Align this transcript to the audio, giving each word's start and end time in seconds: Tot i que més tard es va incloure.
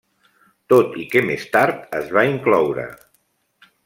Tot 0.71 0.95
i 1.03 1.05
que 1.11 1.21
més 1.27 1.45
tard 1.57 1.83
es 2.01 2.09
va 2.17 2.23
incloure. 2.33 2.87